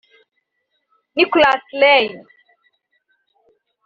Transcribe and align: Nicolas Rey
Nicolas 1.15 1.61
Rey 1.79 2.05